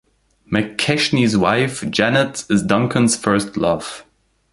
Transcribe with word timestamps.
McKechnie's 0.51 1.37
wife, 1.37 1.83
Janet, 1.91 2.45
is 2.49 2.63
Duncan's 2.63 3.15
first 3.15 3.55
love. 3.55 4.03